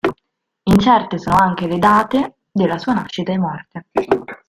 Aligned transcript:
Incerte 0.63 1.19
sono 1.19 1.35
anche 1.37 1.67
le 1.67 1.77
date 1.77 2.37
della 2.51 2.79
sua 2.79 2.93
nascita 2.93 3.33
e 3.33 3.37
morte. 3.37 3.85